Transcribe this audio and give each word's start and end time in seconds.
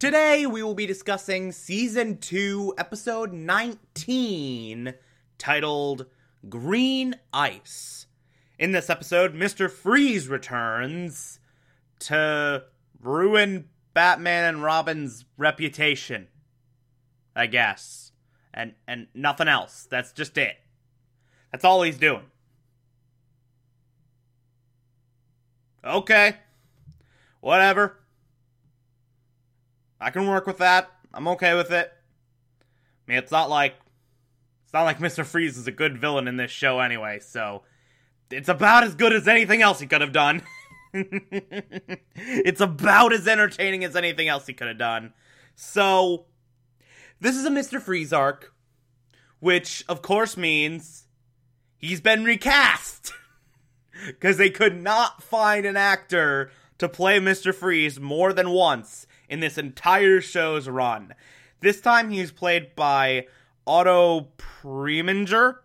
Today 0.00 0.46
we 0.46 0.62
will 0.62 0.74
be 0.74 0.86
discussing 0.86 1.52
season 1.52 2.16
2, 2.16 2.72
episode 2.78 3.34
19, 3.34 4.94
titled 5.36 6.06
Green 6.48 7.16
Ice. 7.34 8.06
In 8.58 8.72
this 8.72 8.88
episode, 8.88 9.34
Mr. 9.34 9.70
Freeze 9.70 10.26
returns 10.26 11.38
to 11.98 12.64
ruin 13.02 13.68
Batman 13.92 14.44
and 14.44 14.62
Robin's 14.62 15.26
reputation. 15.36 16.28
I 17.36 17.44
guess. 17.44 18.12
And 18.54 18.76
and 18.88 19.08
nothing 19.12 19.48
else. 19.48 19.86
That's 19.90 20.12
just 20.12 20.38
it. 20.38 20.56
That's 21.52 21.66
all 21.66 21.82
he's 21.82 21.98
doing. 21.98 22.24
Okay. 25.84 26.38
Whatever. 27.42 28.00
I 30.00 30.10
can 30.10 30.26
work 30.26 30.46
with 30.46 30.58
that. 30.58 30.90
I'm 31.12 31.28
okay 31.28 31.54
with 31.54 31.70
it. 31.70 31.92
I 31.92 33.10
mean, 33.10 33.18
it's 33.18 33.32
not 33.32 33.50
like 33.50 33.74
it's 34.64 34.72
not 34.72 34.84
like 34.84 34.98
Mr. 35.00 35.26
Freeze 35.26 35.58
is 35.58 35.66
a 35.66 35.72
good 35.72 35.98
villain 35.98 36.28
in 36.28 36.36
this 36.36 36.50
show 36.50 36.80
anyway, 36.80 37.18
so 37.18 37.62
it's 38.30 38.48
about 38.48 38.84
as 38.84 38.94
good 38.94 39.12
as 39.12 39.26
anything 39.26 39.62
else 39.62 39.80
he 39.80 39.86
could 39.86 40.00
have 40.00 40.12
done. 40.12 40.42
it's 42.14 42.60
about 42.60 43.12
as 43.12 43.26
entertaining 43.26 43.84
as 43.84 43.96
anything 43.96 44.28
else 44.28 44.46
he 44.46 44.52
could 44.52 44.68
have 44.68 44.78
done. 44.78 45.12
So, 45.56 46.26
this 47.20 47.36
is 47.36 47.44
a 47.44 47.50
Mr. 47.50 47.80
Freeze 47.80 48.12
arc, 48.12 48.54
which 49.40 49.84
of 49.88 50.02
course 50.02 50.36
means 50.36 51.08
he's 51.76 52.00
been 52.00 52.24
recast. 52.24 53.12
Because 54.06 54.38
they 54.38 54.48
could 54.48 54.80
not 54.80 55.22
find 55.22 55.66
an 55.66 55.76
actor 55.76 56.50
to 56.78 56.88
play 56.88 57.20
Mr. 57.20 57.54
Freeze 57.54 58.00
more 58.00 58.32
than 58.32 58.48
once 58.48 59.06
in 59.30 59.40
this 59.40 59.56
entire 59.56 60.20
show's 60.20 60.68
run. 60.68 61.14
This 61.60 61.80
time 61.80 62.10
he's 62.10 62.32
played 62.32 62.74
by 62.74 63.28
Otto 63.66 64.28
Preminger. 64.36 65.58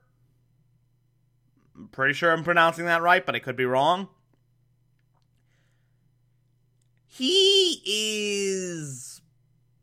I'm 1.76 1.88
pretty 1.90 2.14
sure 2.14 2.32
I'm 2.32 2.44
pronouncing 2.44 2.86
that 2.86 3.02
right, 3.02 3.26
but 3.26 3.36
I 3.36 3.40
could 3.40 3.58
be 3.58 3.66
wrong. 3.66 4.08
He 7.08 7.82
is 7.86 9.22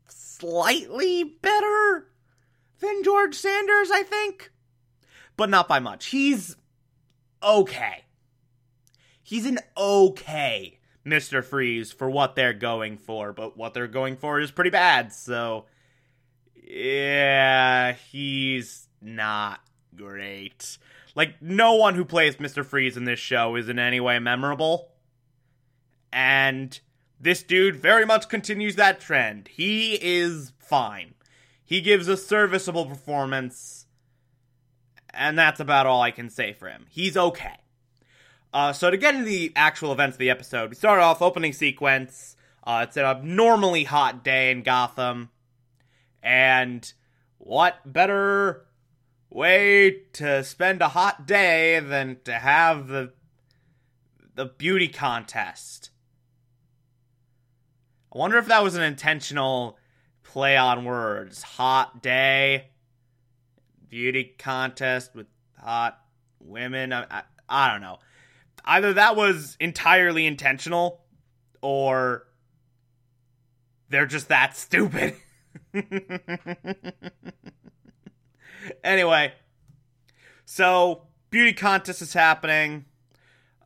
slightly 0.06 1.24
better 1.24 2.06
than 2.78 3.02
George 3.02 3.34
Sanders, 3.34 3.90
I 3.90 4.02
think, 4.02 4.52
but 5.36 5.50
not 5.50 5.66
by 5.66 5.80
much. 5.80 6.06
He's 6.06 6.56
okay. 7.42 8.04
He's 9.22 9.46
an 9.46 9.58
okay 9.76 10.78
Mr. 11.04 11.44
Freeze 11.44 11.92
for 11.92 12.08
what 12.08 12.36
they're 12.36 12.52
going 12.52 12.96
for, 12.96 13.32
but 13.32 13.56
what 13.56 13.74
they're 13.74 13.88
going 13.88 14.16
for 14.16 14.40
is 14.40 14.50
pretty 14.50 14.70
bad, 14.70 15.12
so 15.12 15.66
yeah, 16.62 17.92
he's 17.92 18.88
not 19.00 19.60
great. 19.96 20.78
Like, 21.14 21.42
no 21.42 21.74
one 21.74 21.94
who 21.94 22.04
plays 22.04 22.36
Mr. 22.36 22.64
Freeze 22.64 22.96
in 22.96 23.04
this 23.04 23.18
show 23.18 23.56
is 23.56 23.68
in 23.68 23.78
any 23.78 24.00
way 24.00 24.18
memorable. 24.18 24.88
And 26.12 26.78
this 27.20 27.42
dude 27.42 27.76
very 27.76 28.06
much 28.06 28.28
continues 28.28 28.76
that 28.76 29.00
trend. 29.00 29.48
He 29.48 29.98
is 30.00 30.52
fine. 30.58 31.14
He 31.64 31.80
gives 31.80 32.08
a 32.08 32.16
serviceable 32.16 32.86
performance, 32.86 33.86
and 35.10 35.38
that's 35.38 35.60
about 35.60 35.86
all 35.86 36.02
I 36.02 36.10
can 36.10 36.30
say 36.30 36.52
for 36.52 36.68
him. 36.68 36.86
He's 36.90 37.16
okay. 37.16 37.61
Uh, 38.52 38.72
so 38.72 38.90
to 38.90 38.96
get 38.96 39.14
into 39.14 39.24
the 39.24 39.52
actual 39.56 39.92
events 39.92 40.16
of 40.16 40.18
the 40.18 40.30
episode, 40.30 40.68
we 40.68 40.76
start 40.76 41.00
off 41.00 41.22
opening 41.22 41.52
sequence. 41.52 42.36
Uh, 42.64 42.84
it's 42.86 42.96
an 42.96 43.04
abnormally 43.04 43.84
hot 43.84 44.22
day 44.22 44.50
in 44.50 44.62
Gotham, 44.62 45.30
and 46.22 46.92
what 47.38 47.80
better 47.90 48.66
way 49.30 50.02
to 50.12 50.44
spend 50.44 50.82
a 50.82 50.88
hot 50.88 51.26
day 51.26 51.80
than 51.80 52.18
to 52.24 52.34
have 52.34 52.88
the 52.88 53.12
the 54.34 54.46
beauty 54.46 54.88
contest? 54.88 55.90
I 58.14 58.18
wonder 58.18 58.36
if 58.36 58.46
that 58.46 58.62
was 58.62 58.74
an 58.76 58.82
intentional 58.82 59.78
play 60.22 60.58
on 60.58 60.84
words. 60.84 61.42
Hot 61.42 62.02
day, 62.02 62.68
beauty 63.88 64.34
contest 64.38 65.14
with 65.14 65.26
hot 65.58 65.98
women. 66.38 66.92
I, 66.92 67.06
I, 67.10 67.22
I 67.48 67.72
don't 67.72 67.80
know 67.80 67.98
either 68.64 68.92
that 68.94 69.16
was 69.16 69.56
entirely 69.60 70.26
intentional 70.26 71.02
or 71.60 72.26
they're 73.88 74.06
just 74.06 74.28
that 74.28 74.56
stupid. 74.56 75.14
anyway, 78.84 79.32
so 80.44 81.06
beauty 81.30 81.52
contest 81.52 82.02
is 82.02 82.12
happening. 82.12 82.84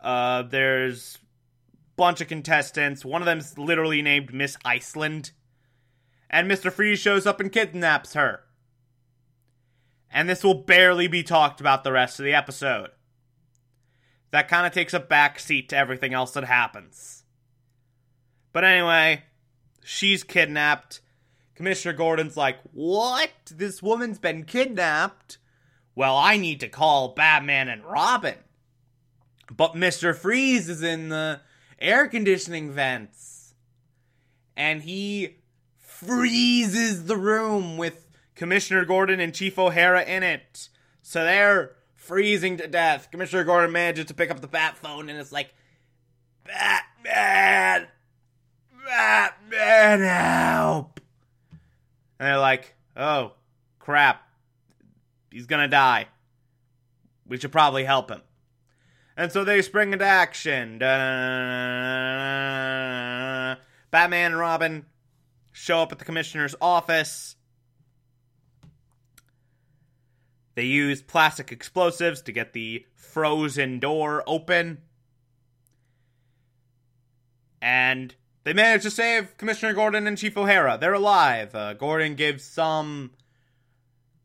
Uh, 0.01 0.43
there's 0.43 1.17
a 1.17 1.97
bunch 1.97 2.21
of 2.21 2.29
contestants. 2.29 3.05
One 3.05 3.23
of 3.23 3.27
them's 3.27 3.59
literally 3.59 4.03
named 4.03 4.33
Miss 4.33 4.57
Iceland. 4.65 5.33
And 6.29 6.51
Mr. 6.51 6.73
Freeze 6.73 6.99
shows 6.99 7.27
up 7.27 7.41
and 7.41 7.53
kidnaps 7.53 8.15
her. 8.15 8.41
And 10.11 10.29
this 10.29 10.43
will 10.43 10.55
barely 10.55 11.09
be 11.09 11.23
talked 11.23 11.61
about 11.61 11.85
the 11.85 11.93
rest 11.93 12.19
of 12.19 12.25
the 12.25 12.35
episode 12.35 12.91
that 14.31 14.49
kind 14.49 14.67
of 14.67 14.73
takes 14.73 14.95
a 14.95 15.01
back 15.01 15.39
seat 15.39 15.69
to 15.71 15.77
everything 15.77 16.15
else 16.15 16.33
that 16.33 16.45
happens. 16.45 17.25
But 18.53 18.65
anyway, 18.65 19.25
she's 19.85 20.25
kidnapped. 20.25 21.01
Commissioner 21.55 21.95
Gordon's 21.95 22.37
like, 22.37 22.59
What? 22.73 23.31
This 23.51 23.83
woman's 23.83 24.19
been 24.19 24.45
kidnapped? 24.45 25.39
Well, 25.95 26.17
I 26.17 26.37
need 26.37 26.61
to 26.61 26.69
call 26.69 27.15
Batman 27.15 27.69
and 27.69 27.85
Robin. 27.85 28.37
But 29.55 29.75
Mr. 29.75 30.15
Freeze 30.15 30.69
is 30.69 30.83
in 30.83 31.09
the 31.09 31.41
air 31.79 32.09
conditioning 32.09 32.71
vents. 32.71 33.55
And 34.57 34.83
he 34.83 35.37
freezes 35.79 37.05
the 37.05 37.17
room 37.17 37.77
with 37.77 38.07
Commissioner 38.35 38.85
Gordon 38.85 39.21
and 39.21 39.35
Chief 39.35 39.59
O'Hara 39.59 40.03
in 40.03 40.23
it. 40.23 40.69
So 41.03 41.25
they're 41.25 41.76
freezing 42.07 42.57
to 42.59 42.69
death. 42.69 43.11
Commissioner 43.11 43.45
Gordon 43.45 43.73
manages 43.73 44.07
to 44.07 44.15
pick 44.15 44.31
up 44.31 44.41
the 44.41 44.49
bat 44.49 44.79
phone 44.79 45.09
and 45.09 45.19
it's 45.19 45.33
like, 45.33 45.55
Batman! 46.45 47.89
Batman, 48.85 50.01
help! 50.01 51.01
And 52.19 52.29
they're 52.29 52.39
like, 52.39 52.75
oh, 52.97 53.33
crap. 53.79 54.23
He's 55.31 55.47
gonna 55.47 55.69
die. 55.69 56.07
We 57.27 57.37
should 57.37 57.53
probably 57.53 57.85
help 57.85 58.11
him. 58.11 58.23
And 59.17 59.33
so 59.33 59.45
they 59.45 59.63
spring 59.63 59.93
into 59.93 60.05
action. 60.05 60.79
Batman 60.79 60.97
and 63.93 64.39
Robin 64.39 64.87
show 65.53 65.81
up 65.81 65.93
at 65.93 65.99
the 65.99 66.05
commissioner's 66.05 66.55
office. 66.61 67.36
They 70.57 70.65
use 70.65 71.03
plastic 71.03 71.53
explosives 71.53 72.23
to 72.23 72.33
get 72.33 72.55
the 72.55 72.87
frozen 72.95 73.79
door 73.79 74.25
open. 74.27 74.79
And 77.61 78.15
they 78.45 78.55
manage 78.55 78.83
to 78.83 78.91
save 78.91 79.37
Commissioner 79.37 79.75
Gordon 79.75 80.07
and 80.07 80.17
Chief 80.17 80.37
O'Hara. 80.37 80.79
They're 80.81 80.95
alive. 80.95 81.55
Uh, 81.55 81.75
Gordon 81.75 82.15
gives 82.15 82.43
some 82.43 83.11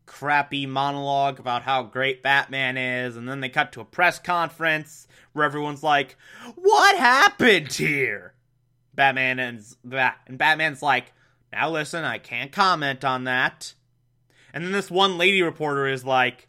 crappy 0.05 0.65
monologue 0.65 1.37
about 1.37 1.63
how 1.63 1.83
great 1.83 2.23
Batman 2.23 2.77
is, 2.77 3.17
and 3.17 3.27
then 3.27 3.41
they 3.41 3.49
cut 3.49 3.73
to 3.73 3.81
a 3.81 3.85
press 3.85 4.17
conference 4.17 5.07
where 5.33 5.45
everyone's 5.45 5.83
like, 5.83 6.15
"What 6.55 6.97
happened 6.97 7.73
here?" 7.73 8.35
Batman 8.93 9.39
and 9.39 9.65
and 9.83 10.37
Batman's 10.37 10.81
like, 10.81 11.11
"Now 11.51 11.69
listen, 11.69 12.05
I 12.05 12.19
can't 12.19 12.53
comment 12.53 13.03
on 13.03 13.25
that." 13.25 13.73
And 14.53 14.63
then 14.65 14.71
this 14.71 14.91
one 14.91 15.17
lady 15.17 15.41
reporter 15.41 15.87
is 15.87 16.03
like, 16.03 16.47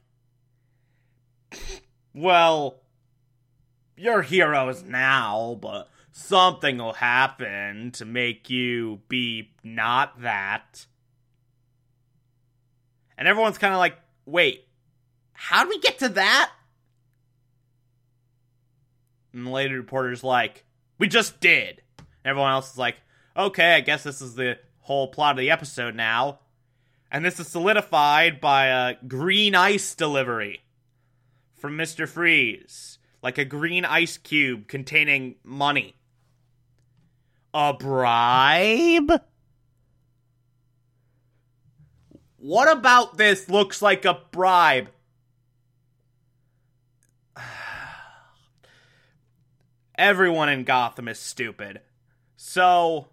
"Well, 2.15 2.81
you're 3.97 4.23
heroes 4.23 4.83
now, 4.83 5.59
but 5.61 5.89
something 6.11 6.79
will 6.79 6.95
happen 6.95 7.93
to 7.93 8.05
make 8.05 8.51
you 8.51 9.01
be 9.09 9.53
not 9.63 10.21
that." 10.23 10.87
And 13.17 13.29
everyone's 13.29 13.59
kind 13.59 13.73
of 13.73 13.79
like, 13.79 13.97
wait, 14.27 14.67
how 15.33 15.63
do 15.63 15.69
we 15.69 15.79
get 15.79 15.99
to 16.01 16.09
that? 16.09 16.51
And 19.33 19.47
the 19.47 19.51
lady 19.51 19.75
reporter's 19.75 20.25
like, 20.25 20.65
we 20.99 21.09
just 21.09 21.41
did. 21.41 21.83
Everyone 22.25 22.53
else 22.53 22.73
is 22.73 22.79
like, 22.79 22.97
okay, 23.37 23.75
I 23.75 23.81
guess 23.81 24.03
this 24.03 24.21
is 24.21 24.35
the 24.35 24.59
whole 24.81 25.09
plot 25.09 25.33
of 25.33 25.39
the 25.39 25.51
episode 25.51 25.95
now. 25.95 26.41
And 27.13 27.25
this 27.27 27.39
is 27.39 27.47
solidified 27.47 28.41
by 28.41 28.69
a 28.69 28.95
green 29.07 29.55
ice 29.55 29.95
delivery 29.95 30.63
from 31.55 31.77
Mr. 31.77 32.09
Freeze. 32.09 32.99
Like 33.23 33.37
a 33.37 33.45
green 33.45 33.85
ice 33.85 34.17
cube 34.17 34.67
containing 34.67 35.35
money. 35.45 35.95
A 37.53 37.75
bribe? 37.75 39.13
What 42.39 42.73
about 42.73 43.19
this 43.19 43.51
looks 43.51 43.83
like 43.83 44.07
a 44.07 44.19
bribe? 44.33 44.89
Everyone 49.99 50.49
in 50.49 50.65
Gotham 50.65 51.09
is 51.09 51.19
stupid. 51.19 51.83
So, 52.37 53.09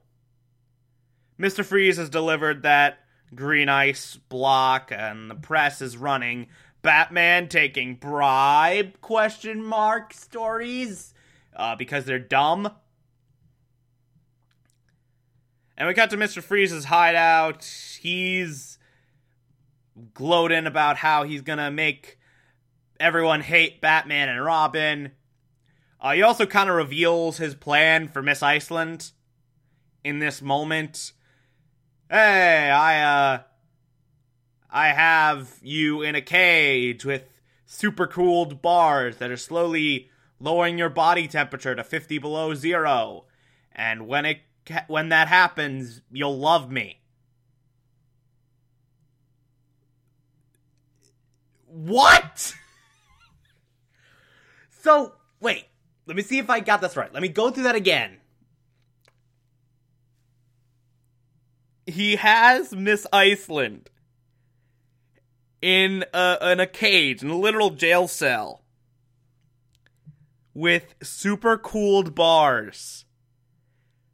Mr. 1.38 1.66
Freeze 1.66 1.98
has 1.98 2.10
delivered 2.10 2.64
that 2.64 3.00
green 3.36 3.70
ice 3.70 4.18
block 4.30 4.92
and 4.92 5.30
the 5.30 5.36
press 5.36 5.82
is 5.82 5.98
running 5.98 6.48
Batman 6.82 7.50
taking 7.50 7.96
bribe 7.96 9.02
question 9.02 9.64
mark 9.64 10.14
stories 10.14 11.14
uh, 11.56 11.76
because 11.76 12.06
they're 12.06 12.20
dumb. 12.20 12.72
And 15.78 15.88
we 15.88 15.94
cut 15.94 16.10
to 16.10 16.18
Mr. 16.18 16.42
Freeze's 16.42 16.86
hideout. 16.86 17.66
He's 18.02 18.78
gloating 20.14 20.66
about 20.66 20.98
how 20.98 21.24
he's 21.24 21.42
gonna 21.42 21.72
make 21.72 22.18
everyone 23.00 23.42
hate 23.42 23.82
Batman 23.82 24.30
and 24.30 24.44
Robin. 24.44 25.12
Uh, 26.02 26.14
he 26.14 26.22
also 26.22 26.46
kind 26.46 26.70
of 26.70 26.76
reveals 26.76 27.38
his 27.38 27.56
plan 27.56 28.08
for 28.08 28.22
Miss 28.22 28.42
Iceland 28.42 29.12
in 30.04 30.20
this 30.20 30.42
moment. 30.42 31.12
Hey, 32.12 32.72
I 32.72 33.02
uh 33.04 33.42
I 34.72 34.88
have 34.88 35.60
you 35.62 36.02
in 36.02 36.16
a 36.16 36.22
cage 36.22 37.06
with 37.06 37.26
super 37.68 38.08
cooled 38.08 38.64
bars 38.64 39.18
that 39.18 39.30
are 39.30 39.38
slowly 39.38 40.10
lowering 40.40 40.80
your 40.80 40.90
body 40.90 41.28
temperature 41.28 41.76
to 41.76 41.84
50 41.84 42.18
below 42.18 42.56
0. 42.56 43.26
And 43.72 44.08
when 44.08 44.26
it 44.26 44.40
when 44.88 45.10
that 45.10 45.28
happens, 45.28 46.02
you'll 46.12 46.40
love 46.40 46.72
me. 46.72 47.00
What? 51.68 52.56
so, 54.82 55.14
wait. 55.40 55.66
Let 56.08 56.16
me 56.16 56.24
see 56.24 56.40
if 56.40 56.50
I 56.50 56.60
got 56.60 56.82
this 56.82 56.98
right. 56.98 57.14
Let 57.14 57.22
me 57.22 57.30
go 57.30 57.52
through 57.52 57.64
that 57.64 57.76
again. 57.76 58.18
He 61.90 62.18
has 62.18 62.74
Miss 62.74 63.08
Iceland 63.12 63.90
in 65.62 66.06
a, 66.14 66.38
in 66.52 66.60
a 66.60 66.68
cage, 66.68 67.22
in 67.24 67.30
a 67.30 67.38
literal 67.38 67.72
jail 67.72 68.08
cell, 68.08 68.64
with 70.54 70.96
super 71.02 71.58
cooled 71.58 72.16
bars 72.16 73.06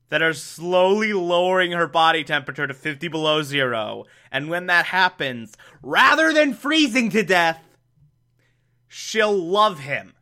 that 0.10 0.22
are 0.22 0.34
slowly 0.34 1.12
lowering 1.12 1.72
her 1.72 1.88
body 1.88 2.24
temperature 2.24 2.68
to 2.68 2.74
50 2.74 3.08
below 3.08 3.42
zero. 3.42 4.06
And 4.32 4.50
when 4.50 4.68
that 4.68 4.86
happens, 4.86 5.56
rather 5.82 6.32
than 6.32 6.54
freezing 6.54 7.10
to 7.10 7.24
death, 7.24 7.60
she'll 8.88 9.36
love 9.36 9.80
him. 9.80 10.14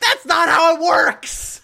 That's 0.00 0.24
not 0.26 0.48
how 0.48 0.76
it 0.76 0.80
works! 0.80 1.60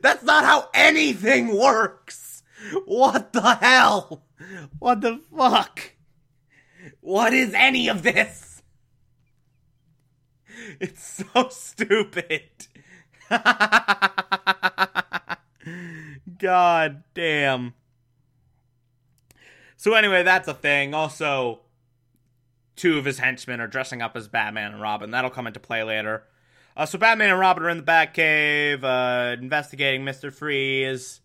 That's 0.00 0.22
not 0.22 0.44
how 0.44 0.68
anything 0.74 1.56
works! 1.56 2.42
What 2.84 3.32
the 3.32 3.54
hell? 3.56 4.24
What 4.78 5.00
the 5.00 5.20
fuck? 5.36 5.92
What 7.00 7.32
is 7.32 7.54
any 7.54 7.88
of 7.88 8.02
this? 8.02 8.62
It's 10.80 11.24
so 11.24 11.48
stupid. 11.50 12.68
God 16.38 17.04
damn. 17.14 17.74
So 19.76 19.94
anyway, 19.94 20.22
that's 20.22 20.48
a 20.48 20.54
thing. 20.54 20.92
Also, 20.94 21.60
two 22.76 22.98
of 22.98 23.04
his 23.04 23.18
henchmen 23.18 23.60
are 23.60 23.66
dressing 23.66 24.02
up 24.02 24.16
as 24.16 24.28
Batman 24.28 24.72
and 24.72 24.82
Robin. 24.82 25.10
That'll 25.10 25.30
come 25.30 25.46
into 25.46 25.60
play 25.60 25.82
later. 25.82 26.24
Uh, 26.76 26.86
so 26.86 26.98
Batman 26.98 27.30
and 27.30 27.38
Robin 27.38 27.64
are 27.64 27.68
in 27.68 27.78
the 27.78 27.82
Batcave, 27.82 28.84
uh, 28.84 29.40
investigating 29.40 30.04
Mister 30.04 30.30
Freeze, 30.30 31.20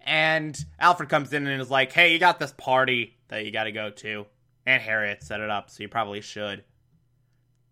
and 0.00 0.56
Alfred 0.78 1.08
comes 1.08 1.32
in 1.32 1.46
and 1.46 1.60
is 1.60 1.70
like, 1.70 1.92
"Hey, 1.92 2.12
you 2.12 2.18
got 2.18 2.38
this 2.38 2.52
party 2.52 3.16
that 3.28 3.44
you 3.44 3.50
got 3.50 3.64
to 3.64 3.72
go 3.72 3.90
to." 3.90 4.26
And 4.64 4.80
Harriet 4.80 5.22
set 5.24 5.40
it 5.40 5.50
up, 5.50 5.70
so 5.70 5.82
you 5.82 5.88
probably 5.88 6.20
should 6.20 6.64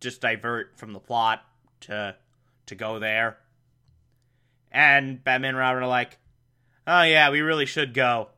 just 0.01 0.21
divert 0.21 0.77
from 0.77 0.93
the 0.93 0.99
plot 0.99 1.45
to 1.83 2.17
to 2.67 2.75
go 2.75 2.99
there. 2.99 3.39
And 4.73 5.23
Batman 5.23 5.51
and 5.51 5.59
Robin 5.59 5.83
are 5.83 5.89
like, 5.89 6.19
oh 6.87 7.03
yeah, 7.03 7.31
we 7.31 7.41
really 7.41 7.67
should 7.67 7.95
go. 7.95 8.29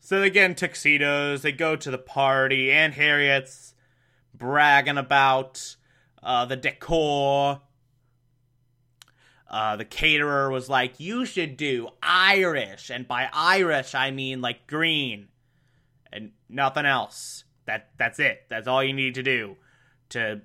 So 0.00 0.20
they 0.20 0.30
get 0.30 0.44
in 0.50 0.54
tuxedos, 0.54 1.42
they 1.42 1.52
go 1.52 1.74
to 1.76 1.90
the 1.90 1.98
party, 1.98 2.70
and 2.70 2.94
Harriet's 2.94 3.74
bragging 4.32 4.98
about 4.98 5.76
uh, 6.26 6.44
the 6.44 6.56
decor. 6.56 7.62
Uh, 9.48 9.76
the 9.76 9.84
caterer 9.84 10.50
was 10.50 10.68
like, 10.68 10.98
you 10.98 11.24
should 11.24 11.56
do 11.56 11.88
Irish. 12.02 12.90
And 12.90 13.06
by 13.06 13.30
Irish, 13.32 13.94
I 13.94 14.10
mean 14.10 14.40
like 14.40 14.66
green. 14.66 15.28
And 16.12 16.32
nothing 16.48 16.84
else. 16.84 17.44
That 17.64 17.90
That's 17.96 18.18
it. 18.18 18.44
That's 18.48 18.66
all 18.66 18.82
you 18.82 18.92
need 18.92 19.14
to 19.14 19.22
do 19.22 19.56
to 20.10 20.40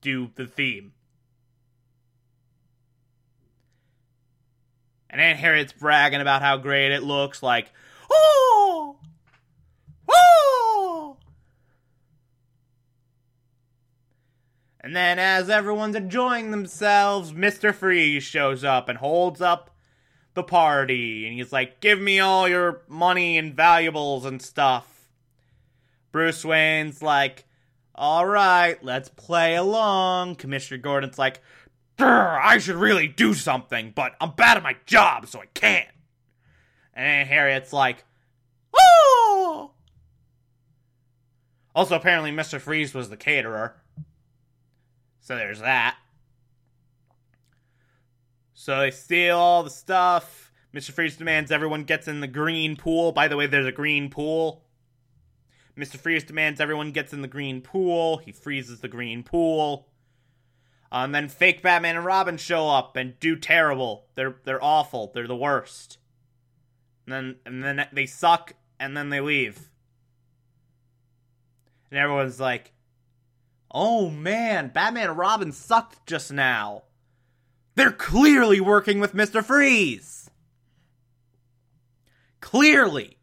do 0.00 0.30
the 0.34 0.46
theme. 0.46 0.92
And 5.08 5.20
Aunt 5.20 5.38
Harriet's 5.38 5.72
bragging 5.72 6.20
about 6.20 6.42
how 6.42 6.56
great 6.58 6.92
it 6.92 7.02
looks 7.02 7.42
like, 7.42 7.72
oh. 8.10 8.97
And 14.80 14.94
then, 14.94 15.18
as 15.18 15.50
everyone's 15.50 15.96
enjoying 15.96 16.50
themselves, 16.50 17.32
Mr. 17.32 17.74
Freeze 17.74 18.22
shows 18.22 18.62
up 18.62 18.88
and 18.88 18.98
holds 18.98 19.40
up 19.40 19.74
the 20.34 20.44
party. 20.44 21.26
And 21.26 21.34
he's 21.34 21.52
like, 21.52 21.80
Give 21.80 22.00
me 22.00 22.20
all 22.20 22.48
your 22.48 22.82
money 22.88 23.38
and 23.38 23.54
valuables 23.54 24.24
and 24.24 24.40
stuff. 24.40 24.98
Bruce 26.12 26.44
Wayne's 26.44 27.02
like, 27.02 27.44
all 27.94 28.26
right, 28.26 28.82
let's 28.82 29.08
play 29.08 29.56
along. 29.56 30.36
Commissioner 30.36 30.78
Gordon's 30.78 31.18
like, 31.18 31.40
I 31.98 32.58
should 32.58 32.76
really 32.76 33.08
do 33.08 33.34
something, 33.34 33.92
but 33.94 34.14
I'm 34.20 34.32
bad 34.32 34.56
at 34.56 34.62
my 34.62 34.76
job, 34.86 35.26
so 35.26 35.40
I 35.40 35.46
can't. 35.52 35.88
And 36.94 37.28
Harriet's 37.28 37.72
like, 37.72 38.04
oh! 38.76 39.72
Also, 41.74 41.96
apparently, 41.96 42.30
Mr. 42.30 42.60
Freeze 42.60 42.94
was 42.94 43.10
the 43.10 43.16
caterer. 43.16 43.74
So 45.20 45.36
there's 45.36 45.60
that. 45.60 45.96
So 48.54 48.80
they 48.80 48.90
steal 48.90 49.36
all 49.36 49.62
the 49.62 49.70
stuff. 49.70 50.52
Mr. 50.74 50.90
Freeze 50.90 51.16
demands 51.16 51.50
everyone 51.50 51.84
gets 51.84 52.08
in 52.08 52.20
the 52.20 52.26
green 52.26 52.76
pool. 52.76 53.12
By 53.12 53.28
the 53.28 53.36
way, 53.36 53.46
there's 53.46 53.66
a 53.66 53.72
green 53.72 54.10
pool. 54.10 54.64
Mr. 55.76 55.96
Freeze 55.96 56.24
demands 56.24 56.60
everyone 56.60 56.90
gets 56.90 57.12
in 57.12 57.22
the 57.22 57.28
green 57.28 57.60
pool. 57.60 58.18
He 58.18 58.32
freezes 58.32 58.80
the 58.80 58.88
green 58.88 59.22
pool. 59.22 59.88
Uh, 60.90 61.02
and 61.04 61.14
then 61.14 61.28
fake 61.28 61.62
Batman 61.62 61.96
and 61.96 62.04
Robin 62.04 62.36
show 62.36 62.68
up 62.68 62.96
and 62.96 63.18
do 63.20 63.36
terrible. 63.36 64.06
They're 64.14 64.36
they're 64.44 64.62
awful. 64.62 65.12
They're 65.14 65.26
the 65.26 65.36
worst. 65.36 65.98
And 67.06 67.12
then 67.12 67.36
and 67.46 67.62
then 67.62 67.88
they 67.92 68.06
suck 68.06 68.54
and 68.80 68.96
then 68.96 69.10
they 69.10 69.20
leave. 69.20 69.70
And 71.90 71.98
everyone's 71.98 72.40
like, 72.40 72.72
"Oh 73.70 74.10
man, 74.10 74.68
Batman 74.68 75.10
and 75.10 75.18
Robin 75.18 75.52
sucked 75.52 76.06
just 76.06 76.32
now." 76.32 76.84
They're 77.74 77.92
clearly 77.92 78.60
working 78.60 78.98
with 78.98 79.14
Mr. 79.14 79.44
Freeze. 79.44 80.28
Clearly. 82.40 83.18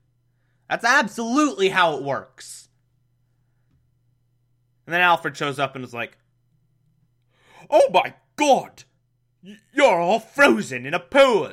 That's 0.69 0.85
absolutely 0.85 1.69
how 1.69 1.97
it 1.97 2.03
works. 2.03 2.69
And 4.85 4.93
then 4.93 5.01
Alfred 5.01 5.35
shows 5.35 5.59
up 5.59 5.75
and 5.75 5.83
is 5.83 5.93
like, 5.93 6.17
Oh 7.69 7.89
my 7.91 8.13
god! 8.35 8.83
You're 9.73 9.99
all 9.99 10.19
frozen 10.19 10.85
in 10.85 10.93
a 10.93 10.99
pool! 10.99 11.51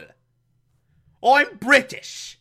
I'm 1.24 1.56
British! 1.56 2.38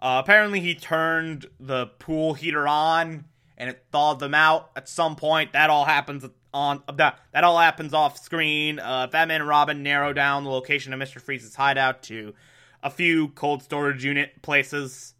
Uh, 0.00 0.20
apparently, 0.24 0.60
he 0.60 0.74
turned 0.74 1.46
the 1.58 1.86
pool 1.98 2.34
heater 2.34 2.66
on 2.66 3.26
and 3.58 3.68
it 3.68 3.84
thawed 3.92 4.18
them 4.18 4.34
out 4.34 4.70
at 4.74 4.88
some 4.88 5.14
point. 5.14 5.52
That 5.52 5.68
all 5.68 5.84
happens 5.84 6.24
on 6.54 6.82
that. 6.96 7.18
That 7.32 7.44
all 7.44 7.58
happens 7.58 7.92
off 7.92 8.18
screen. 8.18 8.78
Uh, 8.78 9.06
Batman 9.08 9.42
and 9.42 9.48
Robin 9.48 9.82
narrow 9.82 10.14
down 10.14 10.44
the 10.44 10.50
location 10.50 10.94
of 10.94 10.98
Mister 10.98 11.20
Freeze's 11.20 11.54
hideout 11.54 12.02
to 12.04 12.34
a 12.82 12.88
few 12.88 13.28
cold 13.28 13.62
storage 13.62 14.02
unit 14.02 14.40
places. 14.40 15.12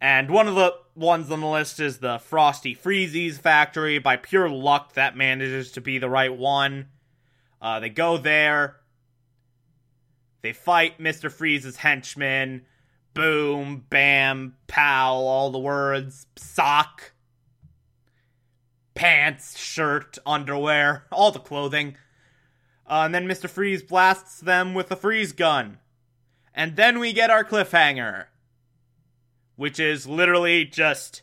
And 0.00 0.28
one 0.28 0.48
of 0.48 0.56
the 0.56 0.74
ones 0.96 1.30
on 1.30 1.40
the 1.40 1.46
list 1.46 1.78
is 1.78 1.98
the 1.98 2.18
Frosty 2.18 2.74
Freezies 2.74 3.38
factory. 3.38 3.98
By 3.98 4.16
pure 4.16 4.50
luck, 4.50 4.94
that 4.94 5.16
manages 5.16 5.70
to 5.72 5.80
be 5.80 5.98
the 5.98 6.10
right 6.10 6.36
one. 6.36 6.88
Uh, 7.62 7.80
they 7.80 7.88
go 7.88 8.18
there. 8.18 8.76
They 10.42 10.52
fight 10.52 10.98
Mr. 10.98 11.30
Freeze's 11.30 11.76
henchmen. 11.76 12.62
Boom, 13.14 13.84
bam, 13.88 14.56
pow, 14.66 15.14
all 15.14 15.50
the 15.50 15.58
words. 15.58 16.26
Sock. 16.36 17.12
Pants, 18.94 19.58
shirt, 19.58 20.18
underwear, 20.24 21.06
all 21.12 21.30
the 21.32 21.38
clothing. 21.38 21.96
Uh, 22.88 23.02
and 23.04 23.14
then 23.14 23.26
Mr. 23.26 23.48
Freeze 23.48 23.82
blasts 23.82 24.40
them 24.40 24.74
with 24.74 24.90
a 24.92 24.96
freeze 24.96 25.32
gun. 25.32 25.78
And 26.54 26.76
then 26.76 26.98
we 26.98 27.12
get 27.12 27.30
our 27.30 27.44
cliffhanger 27.44 28.26
which 29.56 29.80
is 29.80 30.06
literally 30.06 30.64
just 30.64 31.22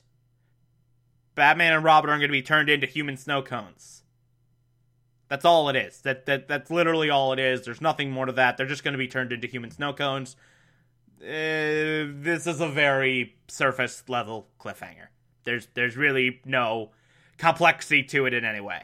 Batman 1.36 1.74
and 1.74 1.84
Robin 1.84 2.10
are 2.10 2.18
going 2.18 2.28
to 2.28 2.32
be 2.32 2.42
turned 2.42 2.70
into 2.70 2.86
human 2.86 3.16
snow 3.16 3.42
cones. 3.42 4.03
That's 5.34 5.46
all 5.46 5.68
it 5.70 5.76
is. 5.76 6.00
That 6.02 6.28
that 6.28 6.48
that's 6.48 6.70
literally 6.70 7.10
all 7.10 7.34
it 7.34 7.40
is. 7.40 7.66
There's 7.66 7.82
nothing 7.82 8.12
more 8.12 8.28
to 8.28 8.32
that. 8.34 8.56
They're 8.56 8.68
just 8.68 8.84
going 8.84 8.92
to 8.92 9.00
be 9.00 9.08
turned 9.08 9.32
into 9.32 9.48
human 9.48 9.72
snow 9.72 9.92
cones. 9.92 10.36
Uh, 11.20 12.14
this 12.22 12.46
is 12.46 12.62
a 12.62 12.70
very 12.70 13.36
surface 13.48 14.04
level 14.08 14.48
cliffhanger. 14.60 15.08
There's 15.44 15.70
there's 15.74 15.98
really 15.98 16.40
no 16.46 16.92
complexity 17.40 18.04
to 18.04 18.28
it 18.28 18.36
in 18.36 18.46
any 18.46 18.62
way. 18.62 18.84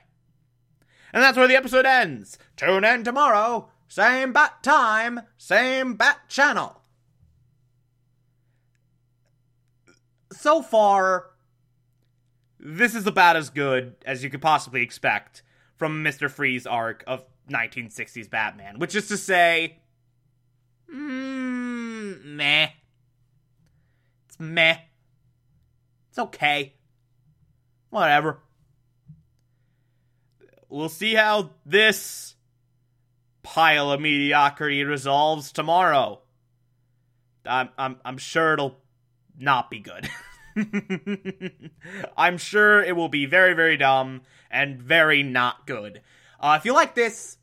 And 1.14 1.22
that's 1.22 1.38
where 1.38 1.48
the 1.48 1.56
episode 1.56 1.86
ends. 1.86 2.40
Tune 2.58 2.84
in 2.84 3.04
tomorrow, 3.04 3.70
same 3.88 4.34
bat 4.34 4.64
time, 4.64 5.22
same 5.38 5.94
bat 5.94 6.18
channel. 6.30 6.82
so 10.32 10.64
far, 10.64 11.28
this 12.60 12.96
is 12.96 13.06
about 13.06 13.36
as 13.36 13.52
good 13.52 13.94
as 14.04 14.24
you 14.24 14.32
could 14.32 14.42
possibly 14.42 14.82
expect 14.82 15.44
from 15.80 16.04
Mr. 16.04 16.30
Freeze 16.30 16.68
arc 16.68 17.04
of 17.08 17.24
1960s 17.50 18.30
Batman, 18.30 18.78
which 18.78 18.94
is 18.94 19.08
to 19.08 19.18
say, 19.18 19.80
mm, 20.94 22.24
meh. 22.24 22.68
It's 24.28 24.40
meh. 24.40 24.78
It's 26.10 26.20
okay. 26.20 26.74
Whatever. 27.90 28.40
We'll 30.68 30.90
see 30.90 31.16
how 31.16 31.52
this 31.66 32.36
pile 33.42 33.92
of 33.92 34.02
mediocrity 34.02 34.84
resolves 34.84 35.52
tomorrow. 35.52 36.20
I'm 37.46 37.70
I'm 37.78 37.96
I'm 38.06 38.18
sure 38.20 38.54
it'll 38.54 38.78
not 39.40 39.72
be 39.72 39.80
good. 39.80 40.08
I'm 42.18 42.38
sure 42.38 42.82
it 42.82 42.96
will 42.96 43.10
be 43.10 43.26
very, 43.26 43.54
very 43.54 43.78
dumb 43.78 44.22
and 44.50 44.82
very 44.82 45.24
not 45.24 45.68
good. 45.68 46.02
Uh, 46.40 46.56
if 46.60 46.66
you 46.66 46.74
like 46.74 46.96
this, 46.96 47.38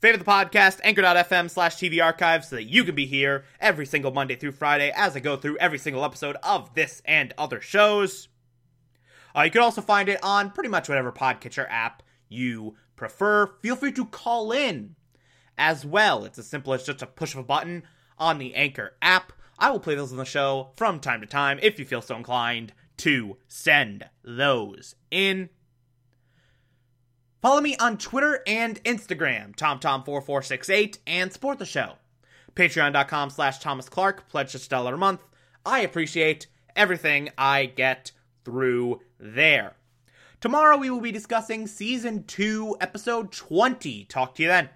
favorite 0.00 0.18
the 0.18 0.30
podcast, 0.30 0.80
anchor.fm 0.84 1.50
slash 1.50 1.76
TV 1.76 2.02
archive 2.02 2.44
so 2.44 2.56
that 2.56 2.64
you 2.64 2.84
can 2.84 2.94
be 2.94 3.06
here 3.06 3.44
every 3.60 3.86
single 3.86 4.12
Monday 4.12 4.36
through 4.36 4.52
Friday 4.52 4.92
as 4.94 5.16
I 5.16 5.20
go 5.20 5.36
through 5.36 5.58
every 5.58 5.78
single 5.78 6.04
episode 6.04 6.36
of 6.42 6.74
this 6.74 7.02
and 7.04 7.32
other 7.36 7.60
shows. 7.60 8.28
Uh, 9.36 9.42
you 9.42 9.50
can 9.50 9.62
also 9.62 9.82
find 9.82 10.08
it 10.08 10.22
on 10.22 10.50
pretty 10.50 10.70
much 10.70 10.88
whatever 10.88 11.12
podcatcher 11.12 11.66
app 11.68 12.02
you 12.28 12.74
prefer. 12.96 13.48
Feel 13.60 13.76
free 13.76 13.92
to 13.92 14.06
call 14.06 14.52
in 14.52 14.96
as 15.58 15.84
well. 15.84 16.24
It's 16.24 16.38
as 16.38 16.46
simple 16.46 16.72
as 16.72 16.84
just 16.84 17.02
a 17.02 17.06
push 17.06 17.34
of 17.34 17.40
a 17.40 17.44
button 17.44 17.82
on 18.18 18.38
the 18.38 18.54
Anchor 18.54 18.94
app. 19.02 19.32
I 19.58 19.70
will 19.70 19.80
play 19.80 19.94
those 19.94 20.12
on 20.12 20.18
the 20.18 20.24
show 20.24 20.70
from 20.76 21.00
time 21.00 21.20
to 21.20 21.26
time 21.26 21.58
if 21.62 21.78
you 21.78 21.84
feel 21.84 22.02
so 22.02 22.16
inclined 22.16 22.72
to 22.98 23.36
send 23.48 24.04
those 24.22 24.94
in. 25.10 25.48
Follow 27.42 27.60
me 27.60 27.76
on 27.76 27.98
Twitter 27.98 28.42
and 28.46 28.82
Instagram, 28.84 29.54
TomTom4468, 29.54 30.98
and 31.06 31.32
support 31.32 31.58
the 31.58 31.66
show. 31.66 31.94
Patreon.com 32.54 33.30
slash 33.30 33.58
Thomas 33.58 33.88
Clark, 33.88 34.28
pledge 34.28 34.54
a 34.54 34.68
dollar 34.68 34.94
a 34.94 34.98
month. 34.98 35.20
I 35.64 35.80
appreciate 35.80 36.46
everything 36.74 37.28
I 37.36 37.66
get 37.66 38.12
through 38.44 39.00
there. 39.20 39.76
Tomorrow 40.40 40.78
we 40.78 40.90
will 40.90 41.00
be 41.00 41.12
discussing 41.12 41.66
Season 41.66 42.24
2, 42.24 42.76
Episode 42.80 43.32
20. 43.32 44.04
Talk 44.04 44.34
to 44.36 44.42
you 44.42 44.48
then. 44.48 44.64